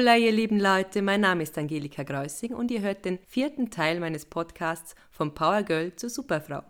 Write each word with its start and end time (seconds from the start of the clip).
Hola, 0.00 0.16
ihr 0.16 0.32
lieben 0.32 0.58
Leute, 0.58 1.02
mein 1.02 1.20
Name 1.20 1.42
ist 1.42 1.58
Angelika 1.58 2.04
Greusing 2.04 2.54
und 2.54 2.70
ihr 2.70 2.80
hört 2.80 3.04
den 3.04 3.18
vierten 3.26 3.70
Teil 3.70 4.00
meines 4.00 4.24
Podcasts 4.24 4.94
vom 5.10 5.34
Power 5.34 5.62
Girl 5.62 5.94
zur 5.94 6.08
Superfrau. 6.08 6.62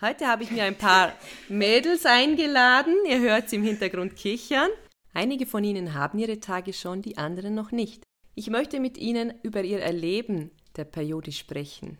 Heute 0.00 0.28
habe 0.28 0.44
ich 0.44 0.52
mir 0.52 0.62
ein 0.62 0.78
paar 0.78 1.12
Mädels 1.48 2.06
eingeladen, 2.06 2.94
ihr 3.08 3.18
hört 3.18 3.50
sie 3.50 3.56
im 3.56 3.64
Hintergrund 3.64 4.14
kichern. 4.14 4.70
Einige 5.12 5.46
von 5.46 5.64
ihnen 5.64 5.94
haben 5.94 6.20
ihre 6.20 6.38
Tage 6.38 6.72
schon, 6.72 7.02
die 7.02 7.18
anderen 7.18 7.56
noch 7.56 7.72
nicht. 7.72 8.04
Ich 8.36 8.50
möchte 8.50 8.78
mit 8.78 8.98
ihnen 8.98 9.34
über 9.42 9.64
ihr 9.64 9.80
Erleben 9.80 10.52
der 10.76 10.84
Periode 10.84 11.32
sprechen. 11.32 11.98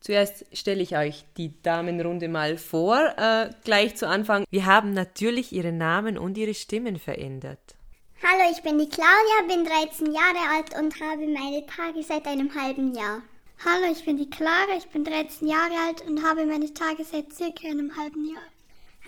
Zuerst 0.00 0.44
stelle 0.52 0.82
ich 0.82 0.94
euch 0.94 1.24
die 1.38 1.54
Damenrunde 1.62 2.28
mal 2.28 2.58
vor, 2.58 3.14
äh, 3.16 3.48
gleich 3.64 3.96
zu 3.96 4.06
Anfang. 4.06 4.44
Wir 4.50 4.66
haben 4.66 4.92
natürlich 4.92 5.54
ihre 5.54 5.72
Namen 5.72 6.18
und 6.18 6.36
ihre 6.36 6.52
Stimmen 6.52 6.98
verändert. 6.98 7.77
Hallo, 8.20 8.50
ich 8.50 8.60
bin 8.62 8.80
die 8.80 8.88
Claudia, 8.88 9.46
bin 9.46 9.64
13 9.64 10.12
Jahre 10.12 10.52
alt 10.52 10.76
und 10.76 11.00
habe 11.00 11.24
meine 11.28 11.64
Tage 11.66 12.02
seit 12.02 12.26
einem 12.26 12.52
halben 12.52 12.92
Jahr. 12.92 13.22
Hallo, 13.64 13.92
ich 13.92 14.04
bin 14.04 14.16
die 14.16 14.28
Clara, 14.28 14.76
ich 14.76 14.88
bin 14.88 15.04
13 15.04 15.46
Jahre 15.46 15.78
alt 15.86 16.04
und 16.04 16.20
habe 16.26 16.44
meine 16.44 16.74
Tage 16.74 17.04
seit 17.04 17.32
circa 17.32 17.68
einem 17.68 17.96
halben 17.96 18.28
Jahr. 18.28 18.42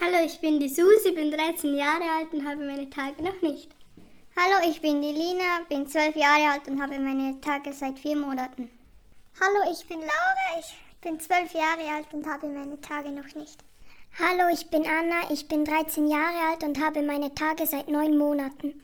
Hallo, 0.01 0.25
ich 0.25 0.39
bin 0.39 0.61
die 0.61 0.69
Susi, 0.69 1.11
bin 1.11 1.33
13 1.33 1.75
Jahre 1.75 2.05
alt 2.19 2.33
und 2.33 2.47
habe 2.49 2.65
meine 2.65 2.89
Tage 2.89 3.21
noch 3.21 3.43
nicht. 3.43 3.73
Hallo, 4.37 4.71
ich 4.71 4.81
bin 4.81 5.03
die 5.03 5.13
Lina, 5.13 5.65
bin 5.69 5.89
12 5.89 6.15
Jahre 6.15 6.53
alt 6.53 6.69
und 6.69 6.81
habe 6.81 6.97
meine 7.01 7.41
Tage 7.41 7.73
seit 7.73 7.99
vier 7.99 8.17
Monaten. 8.17 8.71
Hallo, 9.41 9.73
ich 9.73 9.85
bin 9.89 9.99
Laura, 9.99 10.61
ich 10.61 10.73
bin 11.01 11.19
12 11.19 11.53
Jahre 11.55 11.97
alt 11.97 12.07
und 12.13 12.29
habe 12.29 12.47
meine 12.47 12.81
Tage 12.81 13.11
noch 13.11 13.35
nicht. 13.35 13.59
Hallo, 14.21 14.49
ich 14.53 14.71
bin 14.71 14.87
Anna, 14.87 15.33
ich 15.33 15.49
bin 15.49 15.65
13 15.65 16.07
Jahre 16.07 16.51
alt 16.53 16.63
und 16.63 16.81
habe 16.81 17.03
meine 17.03 17.35
Tage 17.35 17.67
seit 17.67 17.89
neun 17.89 18.17
Monaten. 18.17 18.81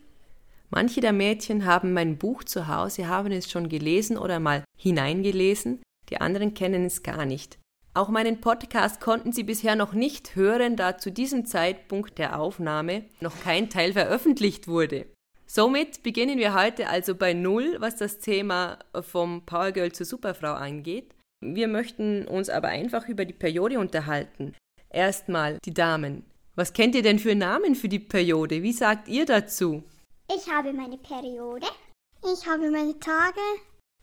Manche 0.71 1.01
der 1.01 1.13
Mädchen 1.13 1.65
haben 1.65 1.93
mein 1.93 2.19
Buch 2.19 2.45
zu 2.45 2.69
Hause, 2.69 3.09
haben 3.09 3.33
es 3.33 3.51
schon 3.51 3.69
gelesen 3.69 4.19
oder 4.19 4.41
mal 4.41 4.65
hineingelesen, 4.77 5.81
die 6.11 6.21
anderen 6.21 6.55
kennen 6.55 6.85
es 6.85 7.03
gar 7.03 7.25
nicht. 7.25 7.59
Auch 7.95 8.09
meinen 8.09 8.41
Podcast 8.41 9.01
konnten 9.01 9.33
sie 9.33 9.43
bisher 9.43 9.75
noch 9.75 9.95
nicht 9.95 10.37
hören, 10.37 10.77
da 10.77 10.99
zu 10.99 11.11
diesem 11.11 11.47
Zeitpunkt 11.47 12.19
der 12.19 12.39
Aufnahme 12.39 13.05
noch 13.21 13.41
kein 13.43 13.71
Teil 13.71 13.95
veröffentlicht 13.95 14.69
wurde. 14.69 15.07
Somit 15.47 16.03
beginnen 16.03 16.39
wir 16.39 16.55
heute 16.55 16.89
also 16.89 17.15
bei 17.15 17.33
Null, 17.33 17.77
was 17.79 17.97
das 17.97 18.19
Thema 18.19 18.79
vom 19.01 19.47
Powergirl 19.47 19.93
zur 19.93 20.05
Superfrau 20.05 20.53
angeht. 20.53 21.15
Wir 21.41 21.69
möchten 21.69 22.27
uns 22.27 22.51
aber 22.51 22.69
einfach 22.69 23.09
über 23.09 23.25
die 23.25 23.33
Periode 23.33 23.79
unterhalten. 23.79 24.55
Erstmal 24.91 25.59
die 25.65 25.73
Damen. 25.73 26.25
Was 26.55 26.73
kennt 26.73 26.95
ihr 26.95 27.03
denn 27.03 27.19
für 27.19 27.35
Namen 27.35 27.75
für 27.75 27.89
die 27.89 27.99
Periode? 27.99 28.63
Wie 28.63 28.73
sagt 28.73 29.09
ihr 29.09 29.25
dazu? 29.25 29.85
Ich 30.29 30.51
habe 30.51 30.73
meine 30.73 30.99
Periode. 30.99 31.67
Ich 32.25 32.47
habe 32.47 32.71
meine 32.71 32.99
Tage. 32.99 33.41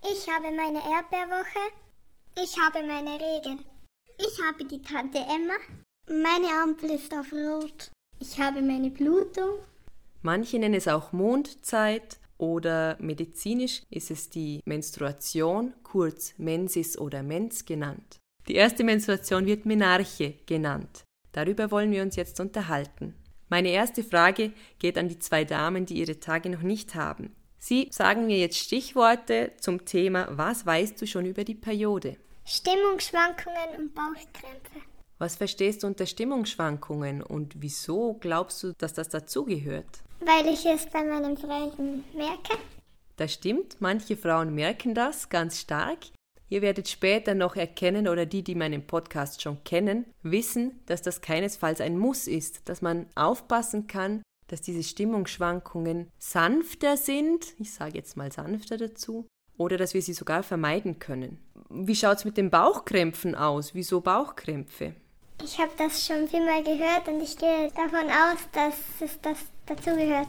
Ich 0.09 0.27
habe 0.29 0.55
meine 0.55 0.79
Erdbeerwoche. 0.79 1.59
Ich 2.41 2.57
habe 2.57 2.85
meine 2.85 3.15
Regel. 3.15 3.57
Ich 4.17 4.41
habe 4.41 4.63
die 4.63 4.81
Tante 4.81 5.17
Emma. 5.17 5.55
Meine 6.07 6.47
Ampel 6.63 6.91
ist 6.91 7.13
auf 7.13 7.31
Rot. 7.33 7.91
Ich 8.19 8.39
habe 8.39 8.61
meine 8.61 8.89
Blutung. 8.89 9.59
Manche 10.21 10.59
nennen 10.59 10.75
es 10.75 10.87
auch 10.87 11.11
Mondzeit 11.11 12.19
oder 12.37 12.97
medizinisch 12.99 13.83
ist 13.89 14.09
es 14.09 14.29
die 14.29 14.61
Menstruation, 14.65 15.73
kurz 15.83 16.33
Mensis 16.37 16.97
oder 16.97 17.21
Mens 17.21 17.65
genannt. 17.65 18.19
Die 18.47 18.55
erste 18.55 18.83
Menstruation 18.83 19.45
wird 19.45 19.65
Menarche 19.65 20.35
genannt. 20.45 21.03
Darüber 21.33 21.71
wollen 21.71 21.91
wir 21.91 22.01
uns 22.01 22.15
jetzt 22.15 22.39
unterhalten. 22.39 23.15
Meine 23.53 23.69
erste 23.69 24.03
Frage 24.03 24.51
geht 24.79 24.97
an 24.97 25.09
die 25.09 25.19
zwei 25.19 25.45
Damen, 25.45 25.85
die 25.85 25.99
ihre 25.99 26.19
Tage 26.19 26.49
noch 26.49 26.63
nicht 26.63 26.95
haben. 26.95 27.35
Sie 27.59 27.87
sagen 27.91 28.25
mir 28.25 28.39
jetzt 28.39 28.57
Stichworte 28.57 29.51
zum 29.59 29.85
Thema 29.85 30.27
Was 30.31 30.65
weißt 30.65 30.99
du 30.99 31.05
schon 31.05 31.27
über 31.27 31.43
die 31.43 31.53
Periode? 31.53 32.17
Stimmungsschwankungen 32.45 33.77
und 33.77 33.93
Bauchkrämpfe. 33.93 34.79
Was 35.19 35.35
verstehst 35.35 35.83
du 35.83 35.87
unter 35.87 36.07
Stimmungsschwankungen 36.07 37.21
und 37.21 37.53
wieso 37.61 38.15
glaubst 38.15 38.63
du, 38.63 38.73
dass 38.75 38.93
das 38.93 39.09
dazugehört? 39.09 40.01
Weil 40.21 40.51
ich 40.51 40.65
es 40.65 40.87
bei 40.87 41.03
meinen 41.03 41.37
Freunden 41.37 42.05
merke. 42.15 42.57
Das 43.17 43.33
stimmt, 43.33 43.75
manche 43.79 44.17
Frauen 44.17 44.55
merken 44.55 44.95
das 44.95 45.29
ganz 45.29 45.59
stark. 45.59 45.99
Ihr 46.53 46.61
werdet 46.61 46.87
später 46.87 47.33
noch 47.33 47.55
erkennen 47.55 48.07
oder 48.07 48.27
die, 48.27 48.43
die 48.43 48.53
meinen 48.53 48.85
Podcast 48.85 49.41
schon 49.41 49.63
kennen, 49.63 50.05
wissen, 50.21 50.79
dass 50.85 51.01
das 51.01 51.21
keinesfalls 51.21 51.81
ein 51.81 51.97
Muss 51.97 52.27
ist, 52.27 52.69
dass 52.69 52.83
man 52.83 53.07
aufpassen 53.15 53.87
kann, 53.87 54.21
dass 54.49 54.61
diese 54.61 54.83
Stimmungsschwankungen 54.83 56.11
sanfter 56.19 56.95
sind, 56.95 57.55
ich 57.57 57.73
sage 57.73 57.97
jetzt 57.97 58.17
mal 58.17 58.31
sanfter 58.31 58.77
dazu, 58.77 59.25
oder 59.57 59.77
dass 59.77 59.95
wir 59.95 60.03
sie 60.03 60.13
sogar 60.13 60.43
vermeiden 60.43 60.99
können. 60.99 61.39
Wie 61.71 61.95
schaut 61.95 62.17
es 62.17 62.25
mit 62.25 62.37
den 62.37 62.51
Bauchkrämpfen 62.51 63.33
aus? 63.33 63.73
Wieso 63.73 64.01
Bauchkrämpfe? 64.01 64.93
Ich 65.43 65.57
habe 65.57 65.71
das 65.79 66.05
schon 66.05 66.27
vielmal 66.27 66.63
gehört 66.63 67.07
und 67.07 67.19
ich 67.19 67.35
gehe 67.35 67.71
davon 67.75 68.11
aus, 68.11 68.47
dass 68.51 68.75
es 68.99 69.19
das 69.21 69.39
dazugehört. 69.65 70.27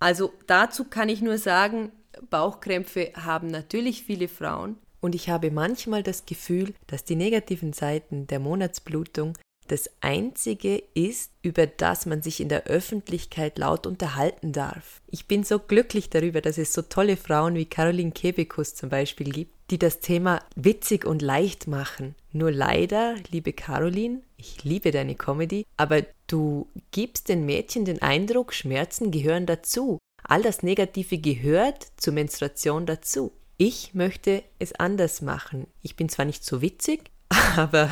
Also 0.00 0.32
dazu 0.46 0.84
kann 0.84 1.10
ich 1.10 1.20
nur 1.20 1.36
sagen, 1.36 1.92
Bauchkrämpfe 2.30 3.12
haben 3.14 3.48
natürlich 3.48 4.04
viele 4.04 4.28
Frauen, 4.28 4.78
und 5.06 5.14
ich 5.14 5.28
habe 5.28 5.52
manchmal 5.52 6.02
das 6.02 6.26
Gefühl, 6.26 6.74
dass 6.88 7.04
die 7.04 7.14
negativen 7.14 7.72
Seiten 7.72 8.26
der 8.26 8.40
Monatsblutung 8.40 9.38
das 9.68 9.88
Einzige 10.00 10.82
ist, 10.94 11.30
über 11.42 11.68
das 11.68 12.06
man 12.06 12.22
sich 12.22 12.40
in 12.40 12.48
der 12.48 12.64
Öffentlichkeit 12.64 13.56
laut 13.56 13.86
unterhalten 13.86 14.50
darf. 14.50 15.00
Ich 15.06 15.26
bin 15.26 15.44
so 15.44 15.60
glücklich 15.60 16.10
darüber, 16.10 16.40
dass 16.40 16.58
es 16.58 16.72
so 16.72 16.82
tolle 16.82 17.16
Frauen 17.16 17.54
wie 17.54 17.66
Caroline 17.66 18.10
Kebekus 18.10 18.74
zum 18.74 18.88
Beispiel 18.88 19.30
gibt, 19.30 19.54
die 19.70 19.78
das 19.78 20.00
Thema 20.00 20.42
witzig 20.56 21.04
und 21.04 21.22
leicht 21.22 21.68
machen. 21.68 22.16
Nur 22.32 22.50
leider, 22.50 23.14
liebe 23.30 23.52
Caroline, 23.52 24.22
ich 24.36 24.64
liebe 24.64 24.90
deine 24.90 25.14
Comedy, 25.14 25.66
aber 25.76 26.02
du 26.26 26.66
gibst 26.90 27.28
den 27.28 27.46
Mädchen 27.46 27.84
den 27.84 28.02
Eindruck, 28.02 28.52
Schmerzen 28.52 29.12
gehören 29.12 29.46
dazu. 29.46 29.98
All 30.24 30.42
das 30.42 30.64
Negative 30.64 31.18
gehört 31.18 31.86
zur 31.96 32.12
Menstruation 32.12 32.86
dazu. 32.86 33.30
Ich 33.58 33.94
möchte 33.94 34.42
es 34.58 34.74
anders 34.74 35.22
machen. 35.22 35.66
Ich 35.80 35.96
bin 35.96 36.10
zwar 36.10 36.26
nicht 36.26 36.44
so 36.44 36.60
witzig, 36.60 37.10
aber 37.56 37.90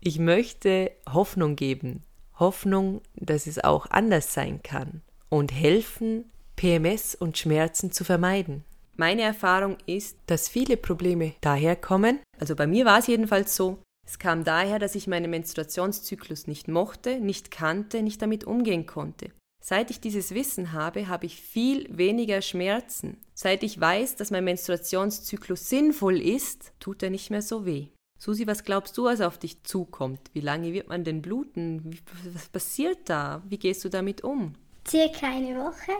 ich 0.00 0.18
möchte 0.18 0.90
Hoffnung 1.08 1.54
geben. 1.54 2.02
Hoffnung, 2.38 3.02
dass 3.14 3.46
es 3.46 3.62
auch 3.62 3.86
anders 3.90 4.34
sein 4.34 4.62
kann. 4.64 5.02
Und 5.28 5.52
helfen, 5.52 6.24
PMS 6.56 7.14
und 7.14 7.38
Schmerzen 7.38 7.92
zu 7.92 8.02
vermeiden. 8.02 8.64
Meine 8.96 9.22
Erfahrung 9.22 9.76
ist, 9.86 10.16
dass 10.26 10.48
viele 10.48 10.76
Probleme 10.76 11.34
daher 11.40 11.76
kommen, 11.76 12.18
also 12.38 12.56
bei 12.56 12.66
mir 12.66 12.84
war 12.84 12.98
es 12.98 13.06
jedenfalls 13.06 13.54
so, 13.54 13.78
es 14.06 14.18
kam 14.18 14.44
daher, 14.44 14.78
dass 14.78 14.94
ich 14.94 15.06
meinen 15.06 15.30
Menstruationszyklus 15.30 16.46
nicht 16.46 16.68
mochte, 16.68 17.20
nicht 17.20 17.50
kannte, 17.50 18.02
nicht 18.02 18.22
damit 18.22 18.44
umgehen 18.44 18.86
konnte. 18.86 19.30
Seit 19.68 19.90
ich 19.90 19.98
dieses 19.98 20.32
Wissen 20.32 20.70
habe, 20.70 21.08
habe 21.08 21.26
ich 21.26 21.40
viel 21.40 21.88
weniger 21.90 22.40
Schmerzen. 22.40 23.16
Seit 23.34 23.64
ich 23.64 23.80
weiß, 23.80 24.14
dass 24.14 24.30
mein 24.30 24.44
Menstruationszyklus 24.44 25.68
sinnvoll 25.68 26.20
ist, 26.20 26.72
tut 26.78 27.02
er 27.02 27.10
nicht 27.10 27.30
mehr 27.30 27.42
so 27.42 27.66
weh. 27.66 27.88
Susi, 28.16 28.46
was 28.46 28.62
glaubst 28.62 28.96
du, 28.96 29.06
was 29.06 29.20
auf 29.20 29.38
dich 29.38 29.64
zukommt? 29.64 30.20
Wie 30.34 30.40
lange 30.40 30.72
wird 30.72 30.86
man 30.86 31.02
denn 31.02 31.20
bluten? 31.20 31.98
was 32.32 32.48
passiert 32.48 33.10
da? 33.10 33.42
Wie 33.48 33.58
gehst 33.58 33.84
du 33.84 33.88
damit 33.88 34.22
um? 34.22 34.54
Circa 34.86 35.26
eine 35.26 35.56
Woche. 35.56 35.90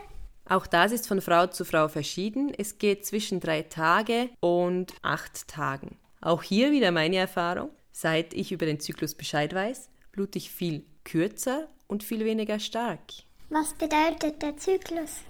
Auch 0.48 0.68
das 0.68 0.92
ist 0.92 1.08
von 1.08 1.20
Frau 1.20 1.48
zu 1.48 1.64
Frau 1.64 1.88
verschieden. 1.88 2.52
Es 2.56 2.78
geht 2.78 3.04
zwischen 3.04 3.40
drei 3.40 3.62
Tage 3.62 4.30
und 4.38 4.94
acht 5.02 5.48
Tagen. 5.48 5.98
Auch 6.20 6.44
hier 6.44 6.70
wieder 6.70 6.92
meine 6.92 7.16
Erfahrung. 7.16 7.70
Seit 7.90 8.32
ich 8.32 8.52
über 8.52 8.66
den 8.66 8.78
Zyklus 8.78 9.16
Bescheid 9.16 9.52
weiß, 9.52 9.90
blute 10.12 10.38
ich 10.38 10.52
viel 10.52 10.86
kürzer 11.02 11.66
und 11.88 12.04
viel 12.04 12.24
weniger 12.24 12.60
stark. 12.60 13.25
Was 13.48 13.74
bedeutet 13.74 14.42
der 14.42 14.56
Zyklus? 14.56 15.20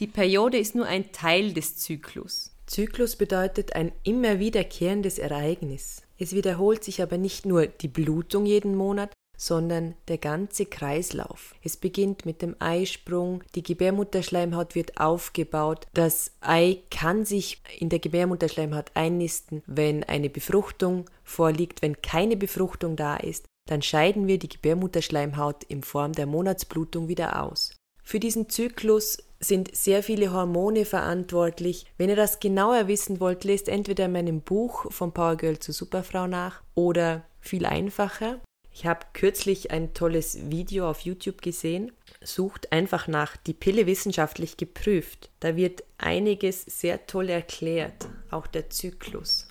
Die 0.00 0.08
Periode 0.08 0.58
ist 0.58 0.74
nur 0.74 0.86
ein 0.86 1.12
Teil 1.12 1.52
des 1.52 1.76
Zyklus. 1.76 2.52
Zyklus 2.66 3.14
bedeutet 3.14 3.76
ein 3.76 3.92
immer 4.02 4.40
wiederkehrendes 4.40 5.18
Ereignis. 5.18 6.02
Es 6.18 6.32
wiederholt 6.34 6.82
sich 6.82 7.00
aber 7.00 7.16
nicht 7.16 7.46
nur 7.46 7.66
die 7.66 7.86
Blutung 7.86 8.44
jeden 8.44 8.74
Monat, 8.74 9.12
sondern 9.36 9.94
der 10.08 10.18
ganze 10.18 10.66
Kreislauf. 10.66 11.54
Es 11.62 11.76
beginnt 11.76 12.26
mit 12.26 12.42
dem 12.42 12.56
Eisprung, 12.58 13.44
die 13.54 13.62
Gebärmutterschleimhaut 13.62 14.74
wird 14.74 14.98
aufgebaut, 14.98 15.86
das 15.94 16.32
Ei 16.40 16.82
kann 16.90 17.24
sich 17.24 17.62
in 17.78 17.88
der 17.88 18.00
Gebärmutterschleimhaut 18.00 18.90
einnisten, 18.94 19.62
wenn 19.66 20.02
eine 20.02 20.28
Befruchtung 20.28 21.08
vorliegt, 21.22 21.82
wenn 21.82 22.02
keine 22.02 22.36
Befruchtung 22.36 22.96
da 22.96 23.16
ist, 23.16 23.46
dann 23.70 23.82
scheiden 23.82 24.26
wir 24.26 24.38
die 24.38 24.48
Gebärmutterschleimhaut 24.48 25.62
in 25.64 25.82
Form 25.82 26.12
der 26.12 26.26
Monatsblutung 26.26 27.08
wieder 27.08 27.42
aus. 27.42 27.76
Für 28.02 28.18
diesen 28.18 28.48
Zyklus 28.48 29.18
sind 29.38 29.74
sehr 29.74 30.02
viele 30.02 30.32
Hormone 30.32 30.84
verantwortlich. 30.84 31.86
Wenn 31.96 32.10
ihr 32.10 32.16
das 32.16 32.40
genauer 32.40 32.88
wissen 32.88 33.20
wollt, 33.20 33.44
lest 33.44 33.68
entweder 33.68 34.06
in 34.06 34.12
meinem 34.12 34.40
Buch 34.40 34.90
vom 34.92 35.12
Powergirl 35.12 35.60
zur 35.60 35.72
Superfrau 35.72 36.26
nach 36.26 36.62
oder 36.74 37.24
viel 37.40 37.64
einfacher. 37.64 38.40
Ich 38.72 38.86
habe 38.86 39.06
kürzlich 39.12 39.70
ein 39.70 39.94
tolles 39.94 40.50
Video 40.50 40.90
auf 40.90 41.00
YouTube 41.00 41.40
gesehen 41.40 41.92
sucht 42.22 42.72
einfach 42.72 43.08
nach 43.08 43.36
die 43.36 43.54
Pille 43.54 43.86
wissenschaftlich 43.86 44.56
geprüft. 44.56 45.30
Da 45.40 45.56
wird 45.56 45.82
einiges 45.98 46.62
sehr 46.62 47.06
toll 47.06 47.28
erklärt, 47.28 48.08
auch 48.30 48.46
der 48.46 48.70
Zyklus. 48.70 49.48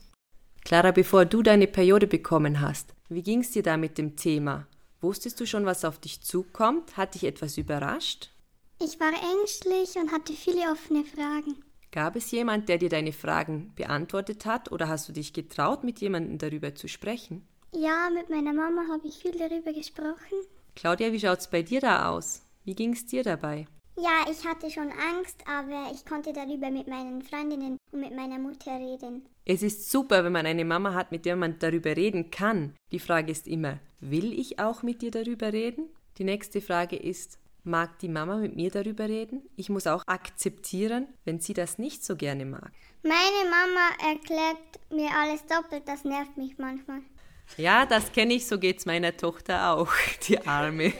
Clara, 0.64 0.92
bevor 0.92 1.26
du 1.26 1.42
deine 1.42 1.68
Periode 1.68 2.08
bekommen 2.08 2.62
hast, 2.62 2.94
wie 3.10 3.24
ging 3.24 3.42
es 3.42 3.52
dir 3.52 3.64
da 3.64 3.78
mit 3.78 3.98
dem 3.98 4.16
Thema? 4.16 4.68
Wusstest 5.02 5.40
du 5.40 5.46
schon, 5.46 5.66
was 5.66 5.86
auf 5.86 6.00
dich 6.00 6.22
zukommt? 6.22 6.98
Hat 6.98 7.16
dich 7.16 7.24
etwas 7.24 7.58
überrascht? 7.58 8.30
Ich 8.82 9.00
war 9.00 9.12
ängstlich 9.12 9.96
und 9.96 10.12
hatte 10.12 10.34
viele 10.34 10.72
offene 10.72 11.04
Fragen. 11.04 11.56
Gab 11.92 12.16
es 12.16 12.30
jemand, 12.32 12.70
der 12.70 12.78
dir 12.78 12.90
deine 12.90 13.12
Fragen 13.12 13.74
beantwortet 13.76 14.46
hat 14.46 14.72
oder 14.72 14.88
hast 14.88 15.10
du 15.10 15.14
dich 15.14 15.34
getraut, 15.34 15.84
mit 15.84 16.00
jemandem 16.00 16.38
darüber 16.38 16.76
zu 16.76 16.88
sprechen? 16.88 17.48
Ja, 17.74 18.10
mit 18.14 18.30
meiner 18.30 18.54
Mama 18.54 18.84
habe 18.90 19.08
ich 19.08 19.16
viel 19.18 19.38
darüber 19.38 19.74
gesprochen. 19.74 20.46
Claudia, 20.76 21.12
wie 21.12 21.20
schaut 21.20 21.40
es 21.40 21.50
bei 21.50 21.62
dir 21.64 21.82
da 21.82 22.10
aus? 22.10 22.44
Wie 22.64 22.76
ging 22.76 22.94
es 22.94 23.06
dir 23.06 23.24
dabei? 23.24 23.68
Ja, 24.02 24.32
ich 24.32 24.46
hatte 24.46 24.72
schon 24.72 24.92
Angst, 24.92 25.44
aber 25.46 25.92
ich 25.94 26.06
konnte 26.06 26.32
darüber 26.32 26.70
mit 26.70 26.88
meinen 26.88 27.22
Freundinnen 27.22 27.78
und 27.92 28.00
mit 28.00 28.16
meiner 28.16 28.40
Mutter 28.40 28.72
reden. 28.80 29.26
Es 29.44 29.62
ist 29.62 29.92
super, 29.92 30.24
wenn 30.24 30.32
man 30.32 30.46
eine 30.46 30.64
Mama 30.64 30.94
hat, 30.94 31.12
mit 31.12 31.26
der 31.26 31.36
man 31.36 31.60
darüber 31.60 31.98
reden 31.98 32.32
kann. 32.32 32.76
Die 32.94 33.00
Frage 33.00 33.32
ist 33.32 33.46
immer, 33.46 33.80
will 34.00 34.32
ich 34.32 34.58
auch 34.58 34.84
mit 34.84 35.02
dir 35.02 35.12
darüber 35.12 35.52
reden? 35.52 35.90
Die 36.18 36.24
nächste 36.24 36.62
Frage 36.62 36.96
ist, 36.96 37.40
mag 37.66 38.00
die 38.00 38.08
Mama 38.08 38.38
mit 38.38 38.56
mir 38.56 38.72
darüber 38.72 39.10
reden? 39.10 39.42
Ich 39.58 39.68
muss 39.68 39.86
auch 39.86 40.04
akzeptieren, 40.08 41.08
wenn 41.26 41.42
sie 41.42 41.54
das 41.54 41.78
nicht 41.78 42.06
so 42.06 42.16
gerne 42.16 42.46
mag. 42.46 42.72
Meine 43.04 43.50
Mama 43.50 44.12
erklärt 44.12 44.80
mir 44.92 45.10
alles 45.14 45.46
doppelt, 45.46 45.84
das 45.88 46.06
nervt 46.06 46.38
mich 46.38 46.58
manchmal. 46.58 47.02
Ja, 47.58 47.86
das 47.86 48.14
kenne 48.14 48.36
ich, 48.36 48.48
so 48.48 48.60
geht's 48.60 48.86
meiner 48.86 49.18
Tochter 49.18 49.74
auch, 49.74 49.92
die 50.28 50.40
Arme. 50.48 50.94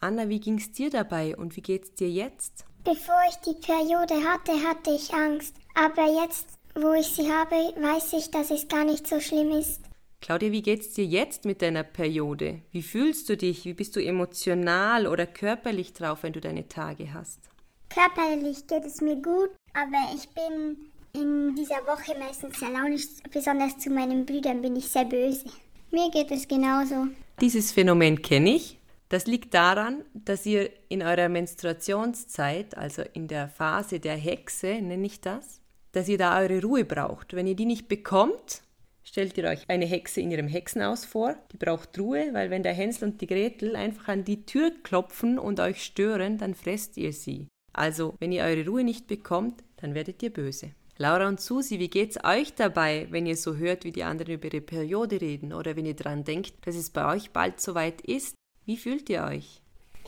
Anna, 0.00 0.28
wie 0.28 0.40
ging's 0.40 0.72
dir 0.72 0.90
dabei 0.90 1.36
und 1.36 1.56
wie 1.56 1.62
geht's 1.62 1.94
dir 1.94 2.10
jetzt? 2.10 2.64
Bevor 2.84 3.20
ich 3.28 3.36
die 3.36 3.58
Periode 3.60 4.14
hatte, 4.28 4.52
hatte 4.62 4.90
ich 4.90 5.12
Angst. 5.12 5.56
Aber 5.74 6.06
jetzt, 6.22 6.46
wo 6.74 6.92
ich 6.92 7.06
sie 7.06 7.32
habe, 7.32 7.54
weiß 7.54 8.12
ich, 8.12 8.30
dass 8.30 8.50
es 8.50 8.68
gar 8.68 8.84
nicht 8.84 9.06
so 9.06 9.20
schlimm 9.20 9.50
ist. 9.50 9.80
Claudia, 10.20 10.52
wie 10.52 10.62
geht's 10.62 10.92
dir 10.94 11.04
jetzt 11.04 11.44
mit 11.44 11.62
deiner 11.62 11.82
Periode? 11.82 12.62
Wie 12.72 12.82
fühlst 12.82 13.28
du 13.28 13.36
dich? 13.36 13.64
Wie 13.64 13.74
bist 13.74 13.96
du 13.96 14.04
emotional 14.04 15.06
oder 15.06 15.26
körperlich 15.26 15.92
drauf, 15.92 16.22
wenn 16.22 16.32
du 16.32 16.40
deine 16.40 16.68
Tage 16.68 17.12
hast? 17.12 17.40
Körperlich 17.88 18.66
geht 18.66 18.84
es 18.84 19.00
mir 19.00 19.16
gut, 19.16 19.50
aber 19.72 20.14
ich 20.14 20.28
bin 20.30 20.90
in 21.12 21.54
dieser 21.54 21.86
Woche 21.86 22.18
meistens 22.18 22.58
sehr 22.58 22.70
launisch. 22.70 23.06
Besonders 23.32 23.78
zu 23.78 23.90
meinen 23.90 24.26
Brüdern 24.26 24.62
bin 24.62 24.76
ich 24.76 24.88
sehr 24.88 25.04
böse. 25.04 25.46
Mir 25.90 26.10
geht 26.10 26.30
es 26.30 26.46
genauso. 26.46 27.06
Dieses 27.40 27.72
Phänomen 27.72 28.20
kenne 28.20 28.56
ich. 28.56 28.78
Das 29.08 29.26
liegt 29.26 29.54
daran, 29.54 30.04
dass 30.14 30.46
ihr 30.46 30.70
in 30.88 31.02
eurer 31.02 31.28
Menstruationszeit, 31.28 32.76
also 32.76 33.02
in 33.12 33.28
der 33.28 33.48
Phase 33.48 34.00
der 34.00 34.16
Hexe, 34.16 34.80
nenne 34.80 35.06
ich 35.06 35.20
das, 35.20 35.60
dass 35.92 36.08
ihr 36.08 36.18
da 36.18 36.38
eure 36.40 36.60
Ruhe 36.60 36.84
braucht. 36.84 37.34
Wenn 37.34 37.46
ihr 37.46 37.54
die 37.54 37.66
nicht 37.66 37.86
bekommt, 37.86 38.62
stellt 39.04 39.38
ihr 39.38 39.44
euch 39.44 39.62
eine 39.68 39.86
Hexe 39.86 40.20
in 40.20 40.32
ihrem 40.32 40.48
Hexenhaus 40.48 41.04
vor. 41.04 41.36
Die 41.52 41.56
braucht 41.56 41.96
Ruhe, 41.98 42.30
weil 42.32 42.50
wenn 42.50 42.64
der 42.64 42.74
Hänsel 42.74 43.08
und 43.08 43.20
die 43.20 43.28
Gretel 43.28 43.76
einfach 43.76 44.08
an 44.08 44.24
die 44.24 44.44
Tür 44.44 44.72
klopfen 44.82 45.38
und 45.38 45.60
euch 45.60 45.84
stören, 45.84 46.36
dann 46.38 46.54
fresst 46.54 46.96
ihr 46.96 47.12
sie. 47.12 47.46
Also, 47.72 48.14
wenn 48.18 48.32
ihr 48.32 48.42
eure 48.42 48.66
Ruhe 48.66 48.84
nicht 48.84 49.06
bekommt, 49.06 49.62
dann 49.76 49.94
werdet 49.94 50.22
ihr 50.22 50.30
böse. 50.30 50.72
Laura 50.98 51.28
und 51.28 51.40
Susi, 51.40 51.78
wie 51.78 51.90
geht's 51.90 52.18
euch 52.24 52.54
dabei, 52.54 53.06
wenn 53.10 53.26
ihr 53.26 53.36
so 53.36 53.56
hört, 53.56 53.84
wie 53.84 53.92
die 53.92 54.04
anderen 54.04 54.32
über 54.32 54.46
ihre 54.46 54.62
Periode 54.62 55.20
reden 55.20 55.52
oder 55.52 55.76
wenn 55.76 55.84
ihr 55.84 55.94
daran 55.94 56.24
denkt, 56.24 56.66
dass 56.66 56.74
es 56.74 56.90
bei 56.90 57.14
euch 57.14 57.32
bald 57.32 57.60
soweit 57.60 58.00
ist? 58.00 58.34
Wie 58.66 58.76
fühlt 58.76 59.08
ihr 59.10 59.22
euch? 59.22 59.60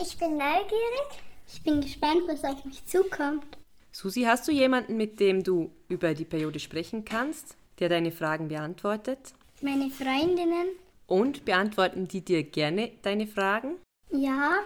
Ich 0.02 0.18
bin 0.18 0.32
neugierig. 0.32 1.08
Ich 1.46 1.62
bin 1.62 1.80
gespannt, 1.80 2.22
was 2.26 2.42
auf 2.42 2.64
mich 2.64 2.84
zukommt. 2.86 3.46
Susi, 3.92 4.22
hast 4.22 4.48
du 4.48 4.52
jemanden, 4.52 4.96
mit 4.96 5.20
dem 5.20 5.44
du 5.44 5.70
über 5.88 6.12
die 6.12 6.24
Periode 6.24 6.58
sprechen 6.58 7.04
kannst, 7.04 7.56
der 7.78 7.88
deine 7.88 8.10
Fragen 8.10 8.48
beantwortet? 8.48 9.32
Meine 9.60 9.90
Freundinnen? 9.90 10.70
Und 11.06 11.44
beantworten 11.44 12.08
die 12.08 12.20
dir 12.20 12.42
gerne 12.42 12.90
deine 13.02 13.28
Fragen? 13.28 13.76
Ja. 14.10 14.58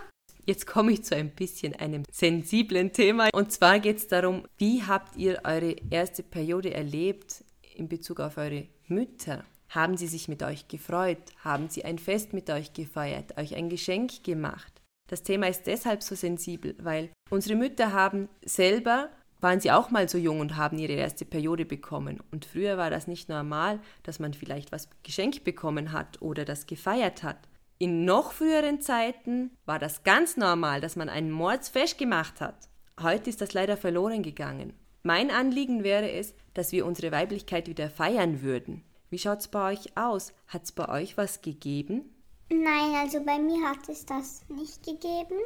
Jetzt 0.47 0.67
komme 0.67 0.93
ich 0.93 1.05
zu 1.05 1.15
ein 1.15 1.31
bisschen 1.31 1.77
einem 1.77 2.05
sensiblen 2.11 2.95
Thema. 2.95 3.29
Und 3.35 3.53
zwar 3.53 3.79
geht 3.79 3.99
es 3.99 4.09
darum, 4.09 4.47
wie 4.57 4.83
habt 4.83 5.17
ihr 5.19 5.43
eure 5.45 5.77
erste 5.91 6.23
Periode 6.23 6.73
erlebt 6.73 7.45
in 7.75 7.89
Bezug 7.89 8.21
auf 8.21 8.39
eure 8.39 8.69
Mütter? 8.89 9.45
Haben 9.75 9.97
sie 9.97 10.07
sich 10.07 10.29
mit 10.29 10.43
euch 10.43 10.69
gefreut? 10.69 11.33
Haben 11.43 11.71
sie 11.71 11.83
ein 11.87 11.99
Fest 11.99 12.35
mit 12.35 12.51
euch 12.51 12.75
gefeiert? 12.75 13.39
Euch 13.39 13.55
ein 13.55 13.71
Geschenk 13.71 14.23
gemacht? 14.23 14.71
Das 15.09 15.23
Thema 15.23 15.49
ist 15.49 15.67
deshalb 15.67 16.03
so 16.03 16.15
sensibel, 16.15 16.77
weil 16.79 17.09
unsere 17.31 17.57
Mütter 17.57 17.93
haben 17.93 18.29
selber, 18.45 19.09
waren 19.41 19.61
sie 19.61 19.73
auch 19.73 19.91
mal 19.91 20.11
so 20.11 20.19
jung 20.19 20.41
und 20.41 20.57
haben 20.57 20.79
ihre 20.79 20.93
erste 20.93 21.25
Periode 21.25 21.65
bekommen. 21.65 22.21
Und 22.31 22.45
früher 22.45 22.77
war 22.77 22.91
das 22.91 23.07
nicht 23.07 23.31
normal, 23.31 23.81
dass 24.03 24.19
man 24.19 24.35
vielleicht 24.35 24.73
was 24.73 24.91
geschenkt 25.05 25.43
bekommen 25.43 25.93
hat 25.93 26.21
oder 26.21 26.45
das 26.45 26.67
gefeiert 26.67 27.23
hat. 27.23 27.39
In 27.79 28.05
noch 28.05 28.33
früheren 28.33 28.83
Zeiten 28.83 29.53
war 29.65 29.79
das 29.79 30.03
ganz 30.03 30.37
normal, 30.37 30.83
dass 30.83 30.97
man 30.97 31.09
einen 31.09 31.31
Mordsfest 31.31 31.97
gemacht 31.97 32.43
hat. 32.43 32.69
Heute 33.01 33.31
ist 33.31 33.41
das 33.41 33.55
leider 33.55 33.79
verloren 33.79 34.23
gegangen. 34.23 34.75
Mein 35.03 35.31
Anliegen 35.31 35.83
wäre 35.83 36.13
es, 36.13 36.35
dass 36.53 36.73
wir 36.73 36.85
unsere 36.85 37.11
Weiblichkeit 37.11 37.69
wieder 37.69 37.89
feiern 37.89 38.43
würden. 38.43 38.85
Wie 39.13 39.19
schaut's 39.19 39.47
bei 39.47 39.73
euch 39.73 39.95
aus? 39.95 40.33
Hat's 40.49 40.73
bei 40.73 40.89
euch 40.89 41.19
was 41.19 41.43
gegeben? 41.43 42.17
Nein, 42.49 42.95
also 42.95 43.23
bei 43.23 43.39
mir 43.39 43.63
hat 43.69 43.87
es 43.91 44.07
das 44.07 44.41
nicht 44.49 44.83
gegeben. 44.83 45.39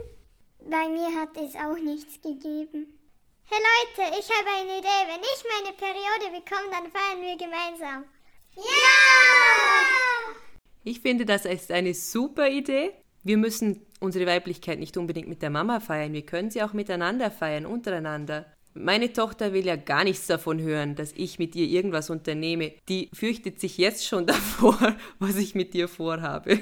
Bei 0.61 0.89
mir 0.89 1.21
hat 1.21 1.37
es 1.37 1.57
auch 1.57 1.77
nichts 1.77 2.23
gegeben. 2.23 2.87
Hey 3.45 3.59
Leute, 3.59 4.21
ich 4.21 4.31
habe 4.31 4.49
eine 4.57 4.79
Idee. 4.79 4.87
Wenn 5.09 5.21
ich 5.21 5.45
meine 5.53 5.77
Periode 5.77 6.41
bekomme, 6.41 6.71
dann 6.71 6.93
feiern 6.93 7.21
wir 7.23 7.37
gemeinsam. 7.37 8.05
Ja! 8.55 8.63
Ich 10.85 11.01
finde, 11.01 11.27
das 11.27 11.45
ist 11.45 11.73
eine 11.73 11.93
super 11.93 12.49
Idee. 12.49 12.93
Wir 13.25 13.37
müssen 13.37 13.85
unsere 13.99 14.27
Weiblichkeit 14.27 14.79
nicht 14.79 14.97
unbedingt 14.97 15.27
mit 15.27 15.43
der 15.43 15.51
Mama 15.51 15.81
feiern. 15.81 16.13
Wir 16.13 16.25
können 16.25 16.53
sie 16.53 16.63
auch 16.63 16.73
miteinander 16.73 17.33
feiern, 17.33 17.67
untereinander. 17.67 18.47
Meine 18.79 19.13
Tochter 19.13 19.53
will 19.53 19.65
ja 19.65 19.77
gar 19.77 20.05
nichts 20.05 20.27
davon 20.27 20.61
hören, 20.61 20.95
dass 20.97 21.13
ich 21.13 21.39
mit 21.39 21.57
ihr 21.57 21.67
irgendwas 21.67 22.11
unternehme. 22.11 22.73
Die 22.89 23.09
fürchtet 23.15 23.59
sich 23.59 23.79
jetzt 23.79 24.07
schon 24.07 24.27
davor, 24.27 24.97
was 25.19 25.37
ich 25.37 25.55
mit 25.55 25.75
dir 25.75 25.89
vorhabe. 25.89 26.61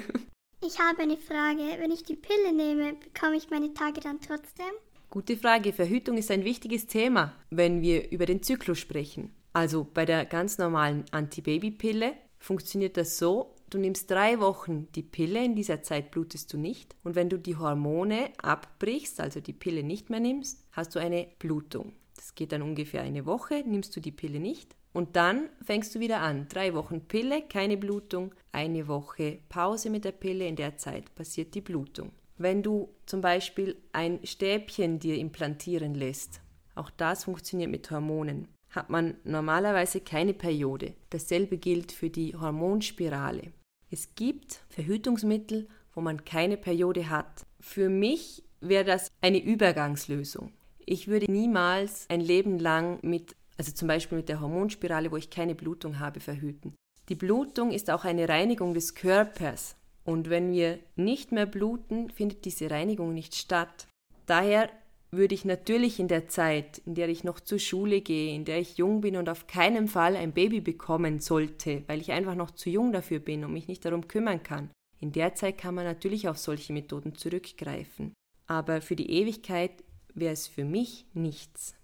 Ich 0.65 0.79
habe 0.79 1.01
eine 1.01 1.17
Frage. 1.17 1.61
Wenn 1.79 1.91
ich 1.91 2.03
die 2.03 2.15
Pille 2.15 2.53
nehme, 2.53 2.93
bekomme 2.93 3.35
ich 3.35 3.49
meine 3.49 3.73
Tage 3.73 3.99
dann 3.99 4.19
trotzdem? 4.19 4.65
Gute 5.09 5.37
Frage. 5.37 5.73
Verhütung 5.73 6.17
ist 6.17 6.31
ein 6.31 6.43
wichtiges 6.43 6.87
Thema, 6.87 7.33
wenn 7.49 7.81
wir 7.81 8.11
über 8.11 8.25
den 8.25 8.41
Zyklus 8.41 8.79
sprechen. 8.79 9.33
Also 9.53 9.85
bei 9.93 10.05
der 10.05 10.25
ganz 10.25 10.57
normalen 10.57 11.05
Antibabypille 11.11 12.13
funktioniert 12.39 12.97
das 12.97 13.17
so, 13.17 13.55
du 13.69 13.77
nimmst 13.77 14.09
drei 14.09 14.39
Wochen 14.39 14.87
die 14.93 15.03
Pille, 15.03 15.43
in 15.43 15.55
dieser 15.55 15.83
Zeit 15.83 16.11
blutest 16.11 16.51
du 16.51 16.57
nicht. 16.57 16.95
Und 17.03 17.15
wenn 17.15 17.29
du 17.29 17.37
die 17.37 17.57
Hormone 17.57 18.31
abbrichst, 18.41 19.19
also 19.19 19.39
die 19.39 19.53
Pille 19.53 19.83
nicht 19.83 20.09
mehr 20.09 20.19
nimmst, 20.19 20.65
hast 20.71 20.95
du 20.95 20.99
eine 20.99 21.27
Blutung. 21.39 21.93
Das 22.15 22.35
geht 22.35 22.51
dann 22.51 22.61
ungefähr 22.61 23.01
eine 23.01 23.25
Woche, 23.25 23.63
nimmst 23.65 23.95
du 23.95 23.99
die 23.99 24.11
Pille 24.11 24.39
nicht. 24.39 24.75
Und 24.93 25.17
dann 25.17 25.49
fängst 25.61 25.93
du 25.93 25.99
wieder 25.99 26.21
an. 26.21 26.47
Drei 26.47 26.73
Wochen 26.73 27.01
Pille, 27.01 27.41
keine 27.41 27.75
Blutung, 27.75 28.33
eine 28.51 28.87
Woche 28.87 29.39
Pause 29.49 29.89
mit 29.89 30.05
der 30.05 30.13
Pille, 30.13 30.47
in 30.47 30.55
der 30.55 30.77
Zeit 30.77 31.13
passiert 31.15 31.53
die 31.53 31.61
Blutung. 31.61 32.11
Wenn 32.37 32.63
du 32.63 32.89
zum 33.05 33.21
Beispiel 33.21 33.75
ein 33.91 34.19
Stäbchen 34.25 34.99
dir 34.99 35.17
implantieren 35.17 35.95
lässt, 35.95 36.41
auch 36.75 36.89
das 36.89 37.25
funktioniert 37.25 37.71
mit 37.71 37.89
Hormonen, 37.91 38.47
hat 38.69 38.89
man 38.89 39.15
normalerweise 39.23 40.01
keine 40.01 40.33
Periode. 40.33 40.93
Dasselbe 41.09 41.57
gilt 41.57 41.91
für 41.91 42.09
die 42.09 42.35
Hormonspirale. 42.35 43.53
Es 43.89 44.15
gibt 44.15 44.61
Verhütungsmittel, 44.69 45.67
wo 45.93 46.01
man 46.01 46.25
keine 46.25 46.57
Periode 46.57 47.09
hat. 47.09 47.45
Für 47.59 47.89
mich 47.89 48.43
wäre 48.59 48.83
das 48.83 49.09
eine 49.21 49.41
Übergangslösung. 49.41 50.51
Ich 50.85 51.07
würde 51.07 51.31
niemals 51.31 52.05
ein 52.09 52.21
Leben 52.21 52.59
lang 52.59 52.99
mit, 53.01 53.35
also 53.57 53.71
zum 53.71 53.87
Beispiel 53.87 54.19
mit 54.19 54.29
der 54.29 54.39
Hormonspirale, 54.39 55.11
wo 55.11 55.17
ich 55.17 55.29
keine 55.29 55.55
Blutung 55.55 55.99
habe, 55.99 56.19
verhüten. 56.19 56.75
Die 57.09 57.15
Blutung 57.15 57.71
ist 57.71 57.89
auch 57.89 58.05
eine 58.05 58.29
Reinigung 58.29 58.73
des 58.73 58.95
Körpers. 58.95 59.75
Und 60.03 60.29
wenn 60.29 60.51
wir 60.51 60.79
nicht 60.95 61.31
mehr 61.31 61.47
bluten, 61.47 62.11
findet 62.11 62.45
diese 62.45 62.69
Reinigung 62.69 63.13
nicht 63.13 63.35
statt. 63.35 63.87
Daher 64.27 64.69
würde 65.11 65.33
ich 65.33 65.45
natürlich 65.45 65.99
in 65.99 66.07
der 66.07 66.27
Zeit, 66.27 66.79
in 66.79 66.93
der 66.93 67.09
ich 67.09 67.23
noch 67.23 67.39
zur 67.39 67.57
Schule 67.57 68.01
gehe, 68.01 68.35
in 68.35 68.45
der 68.45 68.59
ich 68.59 68.77
jung 68.77 69.01
bin 69.01 69.15
und 69.15 69.29
auf 69.29 69.47
keinen 69.47 69.87
Fall 69.87 70.15
ein 70.15 70.33
Baby 70.33 70.61
bekommen 70.61 71.19
sollte, 71.19 71.83
weil 71.87 72.01
ich 72.01 72.11
einfach 72.11 72.35
noch 72.35 72.51
zu 72.51 72.69
jung 72.69 72.91
dafür 72.91 73.19
bin 73.19 73.43
und 73.43 73.53
mich 73.53 73.67
nicht 73.67 73.85
darum 73.85 74.07
kümmern 74.07 74.43
kann, 74.43 74.69
in 74.99 75.11
der 75.11 75.35
Zeit 75.35 75.57
kann 75.57 75.75
man 75.75 75.85
natürlich 75.85 76.27
auf 76.27 76.37
solche 76.37 76.73
Methoden 76.73 77.15
zurückgreifen. 77.15 78.13
Aber 78.47 78.81
für 78.81 78.95
die 78.95 79.09
Ewigkeit 79.09 79.83
wäre 80.15 80.33
es 80.33 80.47
für 80.47 80.65
mich 80.65 81.05
nichts. 81.13 81.75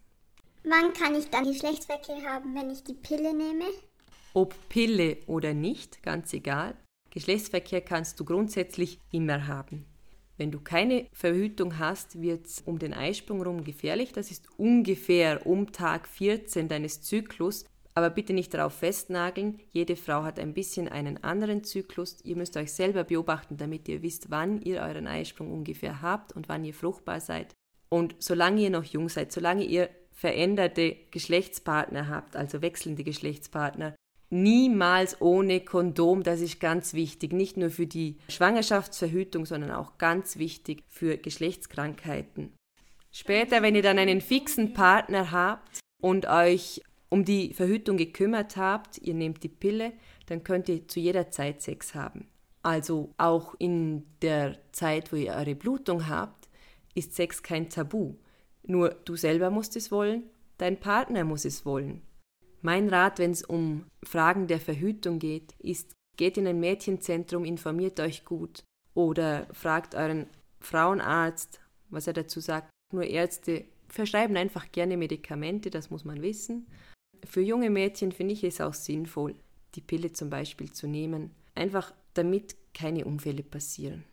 Wann 0.64 0.94
kann 0.94 1.16
ich 1.16 1.30
dann 1.30 1.46
Geschlechtsverkehr 1.46 2.24
haben, 2.24 2.56
wenn 2.56 2.70
ich 2.70 2.84
die 2.84 2.94
Pille 2.94 3.36
nehme? 3.36 3.66
Ob 4.34 4.56
Pille 4.70 5.18
oder 5.28 5.54
nicht, 5.54 6.04
ganz 6.04 6.34
egal. 6.34 6.76
Geschlechtsverkehr 7.10 7.82
kannst 7.82 8.20
du 8.20 8.26
grundsätzlich 8.26 9.00
immer 9.12 9.48
haben. 9.48 9.86
Wenn 10.38 10.52
du 10.52 10.60
keine 10.60 11.08
Verhütung 11.12 11.78
hast, 11.78 12.22
wird 12.22 12.48
es 12.48 12.62
um 12.62 12.80
den 12.80 12.94
Eisprung 12.94 13.44
rum 13.44 13.64
gefährlich. 13.64 14.14
Das 14.14 14.32
ist 14.32 14.48
ungefähr 14.58 15.46
um 15.46 15.72
Tag 15.72 16.08
14 16.08 16.68
deines 16.68 17.02
Zyklus. 17.02 17.66
Aber 17.94 18.10
bitte 18.10 18.34
nicht 18.34 18.54
darauf 18.54 18.74
festnageln. 18.74 19.60
Jede 19.72 19.96
Frau 19.98 20.24
hat 20.24 20.40
ein 20.40 20.54
bisschen 20.54 20.88
einen 20.88 21.24
anderen 21.24 21.64
Zyklus. 21.64 22.22
Ihr 22.24 22.38
müsst 22.38 22.56
euch 22.56 22.72
selber 22.72 23.04
beobachten, 23.04 23.58
damit 23.58 23.90
ihr 23.90 24.02
wisst, 24.02 24.32
wann 24.32 24.62
ihr 24.62 24.82
euren 24.82 25.08
Eisprung 25.08 25.52
ungefähr 25.52 26.02
habt 26.02 26.34
und 26.34 26.48
wann 26.48 26.64
ihr 26.64 26.74
fruchtbar 26.74 27.20
seid. 27.20 27.54
Und 27.94 28.16
solange 28.20 28.62
ihr 28.62 28.70
noch 28.70 28.86
jung 28.86 29.10
seid, 29.10 29.32
solange 29.32 29.66
ihr 29.66 29.90
veränderte 30.12 30.96
Geschlechtspartner 31.12 32.08
habt, 32.08 32.36
also 32.36 32.62
wechselnde 32.62 33.04
Geschlechtspartner, 33.04 33.96
niemals 34.30 35.20
ohne 35.20 35.60
Kondom, 35.60 36.24
das 36.24 36.40
ist 36.40 36.60
ganz 36.60 36.94
wichtig, 36.94 37.34
nicht 37.34 37.58
nur 37.58 37.70
für 37.70 37.88
die 37.88 38.18
Schwangerschaftsverhütung, 38.30 39.46
sondern 39.46 39.72
auch 39.72 39.98
ganz 39.98 40.38
wichtig 40.38 40.84
für 40.88 41.18
Geschlechtskrankheiten. 41.18 42.54
Später, 43.12 43.62
wenn 43.62 43.76
ihr 43.76 43.82
dann 43.82 44.00
einen 44.00 44.22
fixen 44.22 44.74
Partner 44.74 45.32
habt 45.32 45.80
und 46.02 46.28
euch 46.28 46.82
um 47.10 47.26
die 47.26 47.54
Verhütung 47.54 47.98
gekümmert 47.98 48.56
habt, 48.56 49.00
ihr 49.00 49.14
nehmt 49.14 49.44
die 49.44 49.50
Pille, 49.50 49.92
dann 50.28 50.46
könnt 50.46 50.70
ihr 50.70 50.88
zu 50.88 51.02
jeder 51.02 51.30
Zeit 51.30 51.62
Sex 51.62 51.94
haben. 51.94 52.30
Also 52.64 53.14
auch 53.18 53.54
in 53.60 54.06
der 54.22 54.60
Zeit, 54.72 55.12
wo 55.12 55.18
ihr 55.18 55.34
eure 55.34 55.56
Blutung 55.56 56.08
habt, 56.08 56.41
ist 56.96 57.16
Sex 57.16 57.44
kein 57.44 57.70
Tabu. 57.70 58.16
Nur 58.64 58.90
du 59.06 59.16
selber 59.16 59.50
musst 59.50 59.76
es 59.76 59.92
wollen, 59.92 60.24
dein 60.58 60.80
Partner 60.80 61.24
muss 61.24 61.46
es 61.46 61.66
wollen. 61.66 62.02
Mein 62.62 62.90
Rat, 62.90 63.18
wenn 63.20 63.32
es 63.32 63.44
um 63.44 63.86
Fragen 64.04 64.48
der 64.48 64.60
Verhütung 64.60 65.18
geht, 65.18 65.54
ist, 65.60 65.94
geht 66.18 66.38
in 66.38 66.48
ein 66.48 66.60
Mädchenzentrum, 66.60 67.44
informiert 67.44 68.00
euch 68.00 68.24
gut 68.24 68.64
oder 68.94 69.48
fragt 69.52 69.96
euren 69.96 70.28
Frauenarzt, 70.60 71.60
was 71.90 72.08
er 72.08 72.14
dazu 72.14 72.40
sagt. 72.40 72.70
Nur 72.94 73.06
Ärzte 73.06 73.66
verschreiben 73.88 74.38
einfach 74.38 74.72
gerne 74.72 74.98
Medikamente, 74.98 75.70
das 75.70 75.90
muss 75.90 76.06
man 76.06 76.22
wissen. 76.22 76.68
Für 77.26 77.42
junge 77.42 77.70
Mädchen 77.70 78.12
finde 78.12 78.34
ich 78.34 78.44
es 78.44 78.62
auch 78.62 78.74
sinnvoll, 78.74 79.36
die 79.76 79.82
Pille 79.82 80.12
zum 80.12 80.30
Beispiel 80.30 80.72
zu 80.72 80.88
nehmen, 80.88 81.32
einfach 81.56 81.94
damit 82.14 82.56
keine 82.74 83.06
Unfälle 83.06 83.44
passieren. 83.44 84.04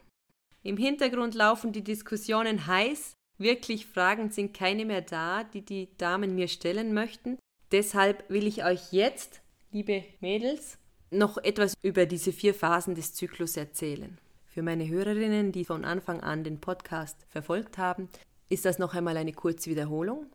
Im 0.62 0.76
Hintergrund 0.76 1.34
laufen 1.34 1.72
die 1.72 1.84
Diskussionen 1.84 2.66
heiß. 2.66 3.14
Wirklich 3.38 3.86
Fragen 3.86 4.30
sind 4.30 4.54
keine 4.54 4.84
mehr 4.84 5.02
da, 5.02 5.44
die 5.44 5.62
die 5.64 5.88
Damen 5.96 6.34
mir 6.34 6.48
stellen 6.48 6.92
möchten. 6.92 7.38
Deshalb 7.70 8.28
will 8.28 8.46
ich 8.46 8.64
euch 8.64 8.92
jetzt, 8.92 9.40
liebe 9.70 10.04
Mädels, 10.20 10.78
noch 11.10 11.38
etwas 11.38 11.74
über 11.82 12.06
diese 12.06 12.32
vier 12.32 12.54
Phasen 12.54 12.94
des 12.94 13.14
Zyklus 13.14 13.56
erzählen. 13.56 14.18
Für 14.46 14.62
meine 14.62 14.88
Hörerinnen, 14.88 15.52
die 15.52 15.64
von 15.64 15.84
Anfang 15.84 16.20
an 16.20 16.42
den 16.42 16.60
Podcast 16.60 17.16
verfolgt 17.28 17.78
haben, 17.78 18.08
ist 18.48 18.64
das 18.64 18.78
noch 18.78 18.94
einmal 18.94 19.16
eine 19.16 19.32
kurze 19.32 19.70
Wiederholung. 19.70 20.26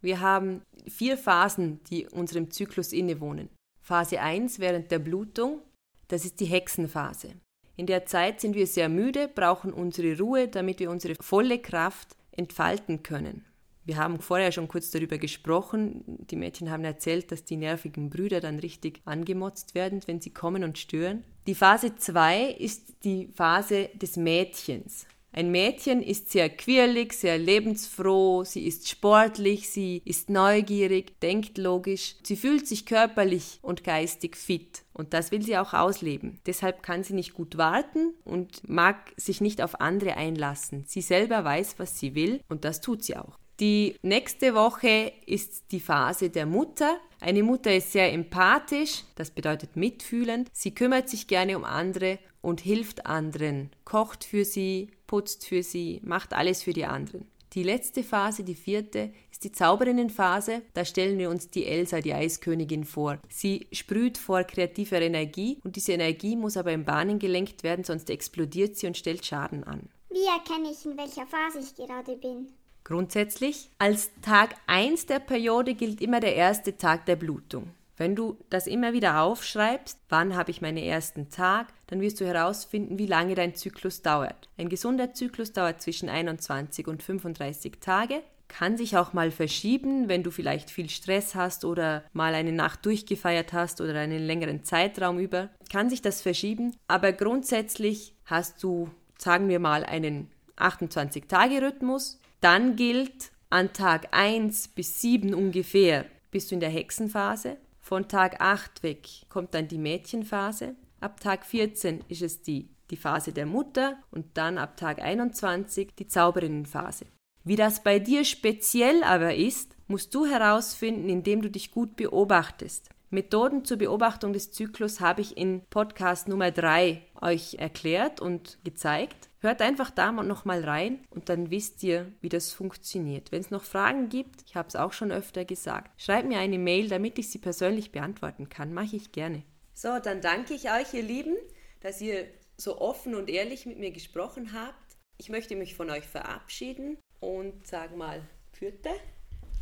Wir 0.00 0.20
haben 0.20 0.62
vier 0.86 1.16
Phasen, 1.16 1.82
die 1.84 2.06
unserem 2.06 2.50
Zyklus 2.50 2.92
innewohnen. 2.92 3.48
Phase 3.80 4.20
1 4.20 4.58
während 4.58 4.90
der 4.90 4.98
Blutung, 4.98 5.62
das 6.08 6.24
ist 6.24 6.40
die 6.40 6.46
Hexenphase. 6.46 7.34
In 7.76 7.86
der 7.86 8.06
Zeit 8.06 8.40
sind 8.40 8.54
wir 8.54 8.66
sehr 8.66 8.88
müde, 8.88 9.28
brauchen 9.28 9.72
unsere 9.72 10.18
Ruhe, 10.18 10.48
damit 10.48 10.78
wir 10.78 10.90
unsere 10.90 11.16
volle 11.16 11.58
Kraft 11.58 12.16
entfalten 12.32 13.02
können. 13.02 13.44
Wir 13.86 13.98
haben 13.98 14.18
vorher 14.18 14.50
schon 14.50 14.68
kurz 14.68 14.90
darüber 14.90 15.18
gesprochen. 15.18 16.04
Die 16.30 16.36
Mädchen 16.36 16.70
haben 16.70 16.84
erzählt, 16.84 17.30
dass 17.30 17.44
die 17.44 17.56
nervigen 17.56 18.08
Brüder 18.08 18.40
dann 18.40 18.58
richtig 18.58 19.02
angemotzt 19.04 19.74
werden, 19.74 20.00
wenn 20.06 20.20
sie 20.22 20.30
kommen 20.30 20.64
und 20.64 20.78
stören. 20.78 21.22
Die 21.46 21.54
Phase 21.54 21.94
2 21.94 22.52
ist 22.52 23.04
die 23.04 23.28
Phase 23.34 23.90
des 23.94 24.16
Mädchens. 24.16 25.06
Ein 25.36 25.50
Mädchen 25.50 26.00
ist 26.00 26.30
sehr 26.30 26.48
quirlig, 26.48 27.12
sehr 27.12 27.38
lebensfroh, 27.38 28.44
sie 28.44 28.68
ist 28.68 28.88
sportlich, 28.88 29.68
sie 29.68 30.00
ist 30.04 30.30
neugierig, 30.30 31.18
denkt 31.18 31.58
logisch, 31.58 32.14
sie 32.22 32.36
fühlt 32.36 32.68
sich 32.68 32.86
körperlich 32.86 33.58
und 33.60 33.82
geistig 33.82 34.36
fit 34.36 34.84
und 34.92 35.12
das 35.12 35.32
will 35.32 35.42
sie 35.42 35.58
auch 35.58 35.74
ausleben. 35.74 36.38
Deshalb 36.46 36.84
kann 36.84 37.02
sie 37.02 37.14
nicht 37.14 37.34
gut 37.34 37.58
warten 37.58 38.14
und 38.24 38.68
mag 38.68 39.12
sich 39.16 39.40
nicht 39.40 39.60
auf 39.60 39.80
andere 39.80 40.16
einlassen. 40.16 40.84
Sie 40.86 41.00
selber 41.00 41.42
weiß, 41.42 41.80
was 41.80 41.98
sie 41.98 42.14
will 42.14 42.40
und 42.48 42.64
das 42.64 42.80
tut 42.80 43.02
sie 43.02 43.16
auch. 43.16 43.36
Die 43.60 43.96
nächste 44.02 44.54
Woche 44.54 45.12
ist 45.26 45.70
die 45.70 45.78
Phase 45.78 46.28
der 46.28 46.44
Mutter. 46.44 46.98
Eine 47.20 47.44
Mutter 47.44 47.74
ist 47.74 47.92
sehr 47.92 48.12
empathisch, 48.12 49.04
das 49.14 49.30
bedeutet 49.30 49.76
mitfühlend. 49.76 50.48
Sie 50.52 50.74
kümmert 50.74 51.08
sich 51.08 51.28
gerne 51.28 51.56
um 51.56 51.64
andere 51.64 52.18
und 52.42 52.60
hilft 52.60 53.06
anderen, 53.06 53.70
kocht 53.84 54.24
für 54.24 54.44
sie, 54.44 54.90
putzt 55.06 55.46
für 55.46 55.62
sie, 55.62 56.00
macht 56.02 56.34
alles 56.34 56.64
für 56.64 56.72
die 56.72 56.84
anderen. 56.84 57.26
Die 57.52 57.62
letzte 57.62 58.02
Phase, 58.02 58.42
die 58.42 58.56
vierte, 58.56 59.12
ist 59.30 59.44
die 59.44 59.52
Zauberinnenphase. 59.52 60.62
Da 60.74 60.84
stellen 60.84 61.18
wir 61.18 61.30
uns 61.30 61.50
die 61.50 61.66
Elsa, 61.66 62.00
die 62.00 62.12
Eiskönigin, 62.12 62.82
vor. 62.82 63.20
Sie 63.28 63.68
sprüht 63.70 64.18
vor 64.18 64.42
kreativer 64.42 65.00
Energie 65.00 65.60
und 65.62 65.76
diese 65.76 65.92
Energie 65.92 66.34
muss 66.34 66.56
aber 66.56 66.72
in 66.72 66.84
Bahnen 66.84 67.20
gelenkt 67.20 67.62
werden, 67.62 67.84
sonst 67.84 68.10
explodiert 68.10 68.76
sie 68.76 68.88
und 68.88 68.96
stellt 68.96 69.24
Schaden 69.24 69.62
an. 69.62 69.88
Wie 70.10 70.26
erkenne 70.26 70.72
ich, 70.72 70.84
in 70.84 70.98
welcher 70.98 71.26
Phase 71.28 71.60
ich 71.60 71.76
gerade 71.76 72.16
bin? 72.16 72.48
Grundsätzlich, 72.84 73.70
als 73.78 74.10
Tag 74.20 74.56
1 74.66 75.06
der 75.06 75.18
Periode 75.18 75.74
gilt 75.74 76.02
immer 76.02 76.20
der 76.20 76.36
erste 76.36 76.76
Tag 76.76 77.06
der 77.06 77.16
Blutung. 77.16 77.70
Wenn 77.96 78.14
du 78.14 78.36
das 78.50 78.66
immer 78.66 78.92
wieder 78.92 79.22
aufschreibst, 79.22 79.98
wann 80.10 80.36
habe 80.36 80.50
ich 80.50 80.60
meinen 80.60 80.78
ersten 80.78 81.30
Tag, 81.30 81.68
dann 81.86 82.00
wirst 82.00 82.20
du 82.20 82.26
herausfinden, 82.26 82.98
wie 82.98 83.06
lange 83.06 83.34
dein 83.36 83.54
Zyklus 83.54 84.02
dauert. 84.02 84.48
Ein 84.58 84.68
gesunder 84.68 85.14
Zyklus 85.14 85.52
dauert 85.52 85.80
zwischen 85.80 86.08
21 86.10 86.86
und 86.86 87.02
35 87.02 87.80
Tage, 87.80 88.22
kann 88.48 88.76
sich 88.76 88.98
auch 88.98 89.14
mal 89.14 89.30
verschieben, 89.30 90.08
wenn 90.08 90.22
du 90.22 90.30
vielleicht 90.30 90.70
viel 90.70 90.90
Stress 90.90 91.34
hast 91.34 91.64
oder 91.64 92.04
mal 92.12 92.34
eine 92.34 92.52
Nacht 92.52 92.84
durchgefeiert 92.84 93.52
hast 93.52 93.80
oder 93.80 93.98
einen 93.98 94.22
längeren 94.22 94.62
Zeitraum 94.62 95.18
über, 95.18 95.48
kann 95.72 95.88
sich 95.88 96.02
das 96.02 96.20
verschieben, 96.20 96.76
aber 96.86 97.12
grundsätzlich 97.12 98.14
hast 98.26 98.62
du, 98.62 98.90
sagen 99.18 99.48
wir 99.48 99.60
mal, 99.60 99.84
einen 99.84 100.30
28-Tage-Rhythmus, 100.58 102.20
dann 102.44 102.76
gilt 102.76 103.32
an 103.48 103.72
Tag 103.72 104.08
1 104.10 104.68
bis 104.68 105.00
7 105.00 105.32
ungefähr 105.32 106.04
bist 106.30 106.50
du 106.50 106.56
in 106.56 106.60
der 106.60 106.68
Hexenphase. 106.68 107.56
Von 107.80 108.06
Tag 108.06 108.40
8 108.40 108.82
weg 108.82 109.08
kommt 109.30 109.54
dann 109.54 109.66
die 109.66 109.78
Mädchenphase. 109.78 110.74
Ab 111.00 111.20
Tag 111.20 111.46
14 111.46 112.04
ist 112.08 112.20
es 112.20 112.42
die, 112.42 112.68
die 112.90 112.96
Phase 112.96 113.32
der 113.32 113.46
Mutter 113.46 113.96
und 114.10 114.26
dann 114.34 114.58
ab 114.58 114.76
Tag 114.76 115.00
21 115.00 115.94
die 115.98 116.06
Zauberinnenphase. 116.06 117.06
Wie 117.44 117.56
das 117.56 117.82
bei 117.82 117.98
dir 117.98 118.24
speziell 118.24 119.02
aber 119.04 119.34
ist, 119.34 119.74
musst 119.86 120.14
du 120.14 120.26
herausfinden, 120.26 121.08
indem 121.08 121.40
du 121.40 121.50
dich 121.50 121.70
gut 121.70 121.96
beobachtest. 121.96 122.90
Methoden 123.08 123.64
zur 123.64 123.78
Beobachtung 123.78 124.34
des 124.34 124.52
Zyklus 124.52 125.00
habe 125.00 125.22
ich 125.22 125.38
in 125.38 125.62
Podcast 125.70 126.28
Nummer 126.28 126.50
3 126.50 127.00
euch 127.22 127.54
erklärt 127.54 128.20
und 128.20 128.58
gezeigt. 128.64 129.30
Hört 129.44 129.60
einfach 129.60 129.90
da 129.90 130.10
nochmal 130.10 130.64
rein 130.64 131.04
und 131.10 131.28
dann 131.28 131.50
wisst 131.50 131.82
ihr, 131.82 132.10
wie 132.22 132.30
das 132.30 132.54
funktioniert. 132.54 133.30
Wenn 133.30 133.42
es 133.42 133.50
noch 133.50 133.62
Fragen 133.62 134.08
gibt, 134.08 134.40
ich 134.46 134.56
habe 134.56 134.68
es 134.68 134.74
auch 134.74 134.94
schon 134.94 135.12
öfter 135.12 135.44
gesagt, 135.44 136.00
schreibt 136.00 136.26
mir 136.26 136.38
eine 136.38 136.58
Mail, 136.58 136.88
damit 136.88 137.18
ich 137.18 137.28
sie 137.28 137.36
persönlich 137.36 137.92
beantworten 137.92 138.48
kann. 138.48 138.72
Mache 138.72 138.96
ich 138.96 139.12
gerne. 139.12 139.42
So, 139.74 139.98
dann 139.98 140.22
danke 140.22 140.54
ich 140.54 140.70
euch, 140.70 140.94
ihr 140.94 141.02
Lieben, 141.02 141.36
dass 141.80 142.00
ihr 142.00 142.26
so 142.56 142.80
offen 142.80 143.14
und 143.14 143.28
ehrlich 143.28 143.66
mit 143.66 143.78
mir 143.78 143.90
gesprochen 143.90 144.54
habt. 144.54 144.96
Ich 145.18 145.28
möchte 145.28 145.56
mich 145.56 145.74
von 145.74 145.90
euch 145.90 146.06
verabschieden 146.06 146.96
und 147.20 147.66
sage 147.66 147.94
mal, 147.96 148.22
Pürte. 148.58 148.92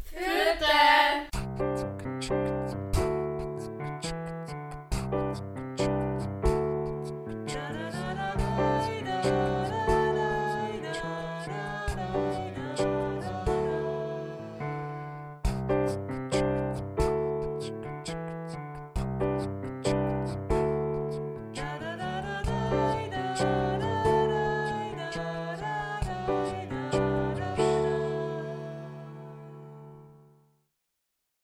Pürte. 0.04 1.32